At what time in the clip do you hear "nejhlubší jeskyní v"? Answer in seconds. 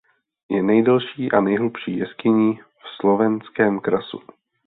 1.41-2.83